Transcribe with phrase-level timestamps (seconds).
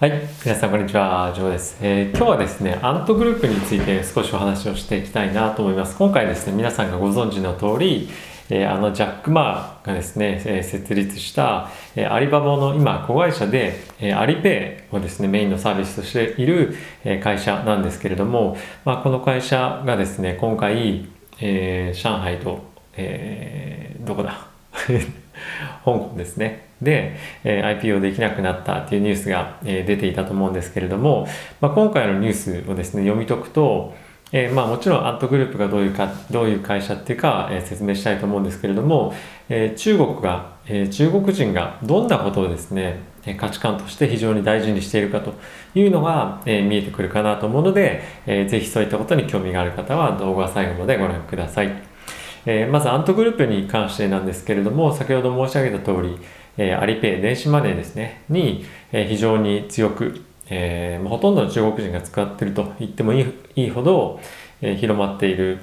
[0.00, 0.12] はい、
[0.46, 5.94] 皆さんこんにちは、ジョーです、えー今日はですね、アントグループについて少しお話をしていきたいなと思います。
[5.98, 8.08] 今回ですね、皆さんがご存知の通り、
[8.48, 16.74] えーあのジャック・マーがですね、えー設立した、えアリババの今子会社で、えアリペイをですね、メインのサービスとしている、
[17.04, 18.56] え会社なんですけれども、
[18.86, 21.08] まあ、この会社がですね、今回、
[21.42, 22.64] え上海と、
[22.96, 24.46] えどこだ？
[25.84, 26.69] 香港ですね。
[26.82, 31.26] で、えー IPO できなくなったっていうニュースが、えー出ていたと思うんですけれども、
[31.60, 33.94] まあ、今回のニュースをですね、読み解くと、
[34.32, 39.12] えーまあもちろんアントグループがどういうか、どういう会社っていうか、えー説明したいと思うんですけれども、
[39.48, 45.34] えー中国が、えー中国人がどんなことをですね、価値観として非常に大事にしているかと
[45.74, 51.70] いうのが、えー見えてくるかなと思うので、えーぜひそういったことに興味がある方は動画最後までご覧ください。
[52.46, 56.16] えーまずアントグループに関してなんですけれども先ほど申し上げた通り、
[56.62, 63.24] えーアリペイ電子マネーですねに、えー非常に強く、えーほとんどの中国人が使っていると言ってもいい
[63.56, 64.20] いいほど、
[64.60, 65.58] えー広まっている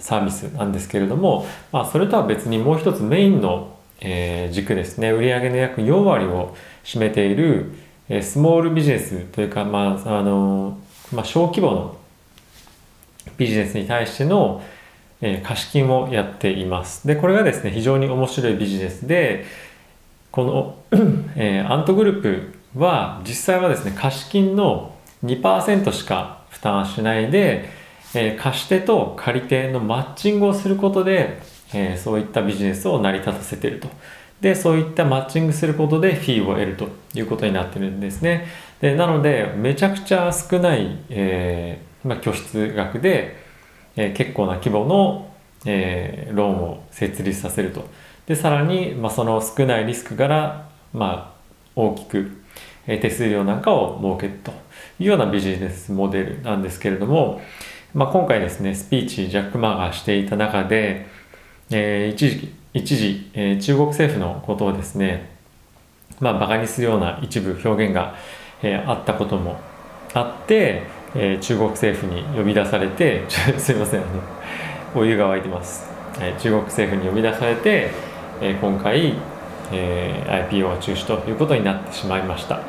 [0.00, 7.70] サービスなんですけれども、まあ、それとは別にもう一つメインの、えー軸ですね売上の約4割を占めている、
[8.08, 10.76] えースモールビジネスというか、まああの
[11.12, 11.96] まあ、小規模の
[13.36, 14.60] ビジネスに対しての、
[15.20, 17.06] えー貸金をやっています。
[17.06, 19.44] で、これがですね、非常に面白いビジネスで、
[20.32, 20.74] この、
[21.36, 27.68] えーアントグループは実際はですね、貸金の2%しか負担しないで、
[28.14, 31.38] えー貸し手と借り手のマッチングをすることで、
[31.74, 33.88] えーそういったビジネスを成り立たせていると。
[34.40, 38.48] で、そういったマッチングすることでフィーを得るということになってるんですね。
[38.80, 43.36] で、なので、めちゃくちゃ少ない、えーまあ、拠出額で、
[43.94, 45.30] え結構な規模の、
[45.64, 47.86] えローンを設立させると。
[48.32, 51.40] で、さらに、まあ、その少ないリスクから、まあ、
[51.76, 52.30] 大きく、
[52.86, 54.50] 手数料なんかを設けると
[54.98, 57.42] いうようなビジネスモデルなんですけれども、
[57.92, 61.06] まあ、今回ですね、スピーチジャック・マーがしていた中で、
[61.70, 65.28] えー一時、一時、えー中国政府のことをですね、
[66.18, 68.14] まあ、馬鹿にするような一部表現が、
[68.62, 69.60] えーあったことも
[70.14, 73.24] あって、えー中国政府に呼び出されて、
[73.60, 74.02] すいません、
[74.94, 75.86] お湯が沸いてます。
[76.18, 78.11] えー中国政府に呼び出されて、
[78.42, 79.14] え今回、
[79.70, 82.60] え IPO は中止ということになってしまいました。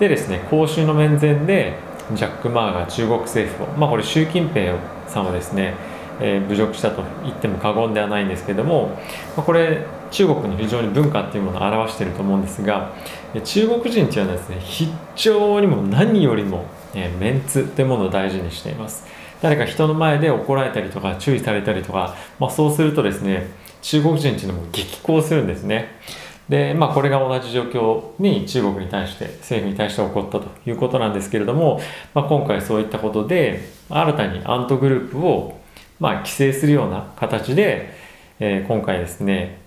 [0.00, 1.76] でですね、公衆の面前で、
[2.14, 4.74] ジャック・マーが中国政府を、まあこれ習近平
[5.06, 5.74] さんをですね、
[6.20, 8.88] えー侮辱したと言っても過言ではないんですけども、
[9.36, 12.92] まあ、これ中国の非常に文化っていうものを表していると思うんですが
[13.44, 16.64] 中国人っていうのはですね非常にも何よりも、
[16.94, 19.06] えーメンツっていうものを大事にしています
[19.42, 23.48] 誰か人の前で怒られたりとか注意されたりとか、まあ、そうするとですね
[23.82, 25.96] 中国人っていうのも激高するんですね。
[26.48, 31.80] でまあこれが同じ状況に中国に対して政府に対して起こったということなんですけれども、
[32.14, 35.58] まあ、今回そういったことで新たにアントグループを
[36.00, 37.92] まあ、規制するような形で、
[38.40, 39.58] えー今回ですね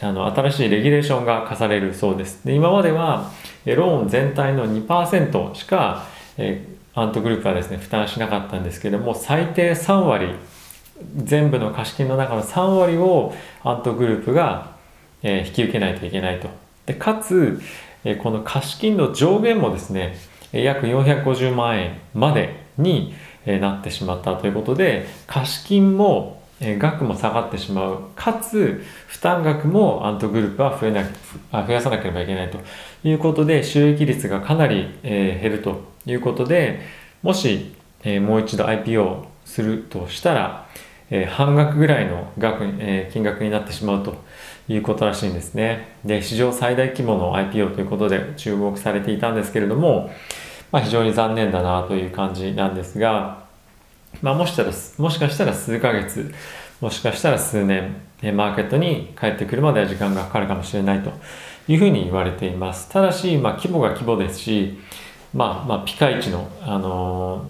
[0.00, 2.46] あの新しいレギュレーションが課されるそうです。
[2.46, 3.32] で今までは
[3.66, 6.06] ローン全体の2%しか、
[6.38, 10.34] えーアントグループはですね負担しなかったんですけども最低3割
[11.16, 13.32] 全部の貸金の中の3割を
[13.62, 14.72] アントグループが、
[15.22, 16.48] えー引き受けないといけないと。
[16.86, 17.60] でかつ、
[18.04, 20.16] えーこの貸金の上限もですね
[20.50, 23.14] 約450万円までに、
[23.46, 31.02] えーなってしまったということで貸金も、え額も下がってしまうかつ負担額もアントグループは増えな
[31.52, 32.58] あ増やさなければいけないと
[33.04, 36.80] いうことで収益率がかなり、えー減るということで
[37.22, 40.68] もし、えーもう一度 IPO するとしたら、
[41.10, 44.16] え半額ぐらいの額、え金額になってしまうと
[44.68, 45.96] いうことらしいんですね。
[46.04, 50.10] で、史上最大規模の IPO ということで注目されていたんですけれども、
[50.70, 53.47] まあ、非常に残念だなという感じなんですが、
[54.22, 56.32] まあ、もしかしたらもしかしたら数ヶ月
[56.80, 61.12] もしかしたら数年マーケットに帰ってくるまでは時間がかかるかもしれないと
[61.68, 64.78] いうふうに言われていますただし、まあ、規模が規模ですし、
[65.34, 67.46] まあ、まあピカイチの、あの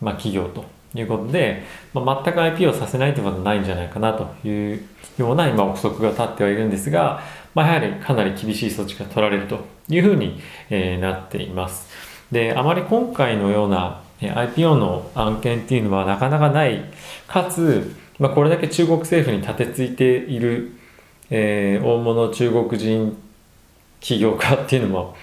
[0.00, 0.64] ーまあ、企業と
[0.94, 1.62] いうことで、
[1.94, 4.82] まあ、全く IP をさせないということはないんじゃないかなという
[5.16, 7.22] ような今憶測が立ってはいるんですが、
[7.54, 10.40] まあ、やはりかなり厳しい措置が取られるというふうに、
[10.70, 11.88] えなっています。
[12.30, 16.84] で、あまり今回のようなえ IPO の案件っていうのはなかなかない。
[17.26, 20.72] かつ、まあ、これだけ中国政府に立てついている、
[21.30, 23.16] えー大物中国人
[24.00, 25.16] 起業家っていうのも、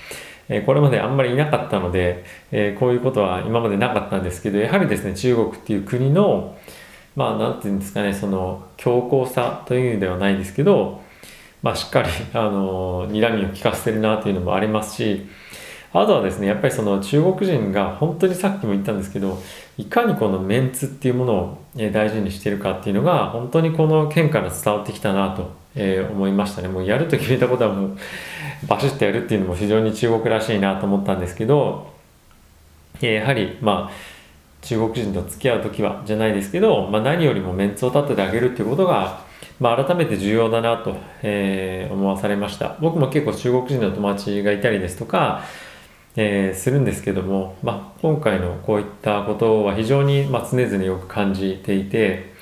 [0.50, 6.58] えーこれまであんまりいなかったので、えーこういうことは今までなかったんですけど、やはりですね、中国っていう国の、
[7.16, 11.02] まあ、なんていうんですかね、その強硬さというのではないですけど、
[11.62, 15.28] まあ、しっかり、あの、睨みを利かせてるなというのもありますし、
[15.92, 19.42] あとはですねやっぱりその中国人が本当にさっきも言ったんですけど
[19.78, 25.52] いかにこのメンツっていうものを大事にしてるかっていうのが本当にこの件から伝わってきたなと
[26.12, 26.68] 思いましたね。
[26.68, 27.98] もうやると決めたことはもう
[28.68, 31.92] バシッとやるっていうのも非常に中国らしいなと思ったんですけど
[33.02, 34.20] やはりまあ
[34.62, 39.22] 中国人と付き合う時はじゃないですけど、まあ、何よりもメンツを立ててあげるっていうことが、
[39.60, 42.76] まあ、改めて重要だなと、えー、思わされました。
[42.82, 45.44] 僕も結構中国人の友達がいたりですとか、
[46.16, 52.34] えー、するんですけども、まあ、今回のこういったことは非常に、ま、常々よく感じていて、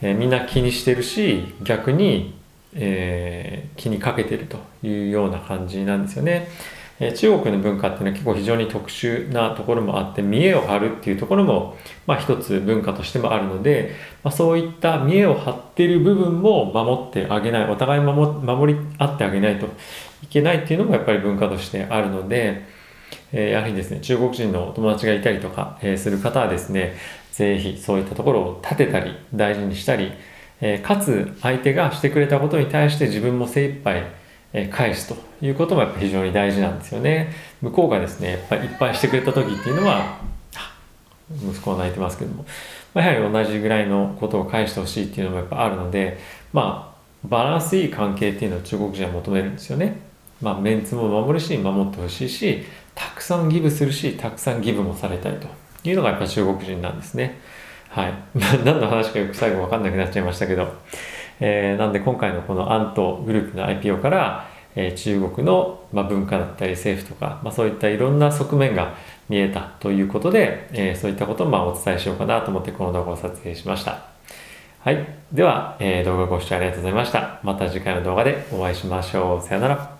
[0.00, 2.36] えー、みんな気にしてるし逆に、
[2.74, 6.48] え気にかけてるというような感じなんですよね。
[7.00, 11.76] え中国の文化っていうのは結構非常に特殊なところもあって見栄を張るっていうところも、
[12.06, 13.94] まあ、一つ文化としてもあるので、
[14.24, 19.66] まあ、そういった見栄を張ってる部分も守ってあげないお互い守り合ってあげないと
[20.24, 22.66] いけないっていうのもやっぱり文化としてあるので、
[23.32, 26.94] え、やはりですね中国人のお友達がいたりとか、え、する方はですね
[27.32, 30.12] 是非そういったところを立てたり大事にしたり、
[30.60, 34.04] え、かつ相手がしてくれたことに対して自分も精一杯
[34.52, 37.32] え返すということもやっぱ非常に大事なんですよね。
[37.60, 40.18] 向こうがですね、やっぱりいっぱいしてくれた時っていうのは、
[41.30, 42.46] 息子は泣いてますけども、
[42.94, 46.18] まあ、やはり同じぐらいのことを返してほしいっていうのもやっぱあるので、
[46.52, 49.98] まあ、バランスいい関係っていうのを中国人は求めるんですよね。
[50.40, 52.64] まあ、メンツも守るし、守ってほしいし、
[52.98, 55.46] たくさんギブするし、たくさんギブもされたいと
[55.84, 57.38] いうのがやっぱ中国人なんですね。
[57.90, 58.12] はい。
[58.64, 60.66] 何の話かよく最後わかんなくなっちゃいましたけど、
[61.38, 68.94] えー、なんで今回のこのアントグループの IPO から、えー、中国の、まあ、文化だったり政府とか、まあ、そういったいろんな側面が
[69.28, 74.00] 見えたということで、えー、そういったことをまあお伝えしようかなと思ってこの動画を撮影しました。
[74.80, 75.06] はい。
[75.32, 77.38] では、えー、動画ご視聴ありがとうございました。
[77.44, 79.46] また次回の動画でお会いしましょう。
[79.46, 79.97] さよなら。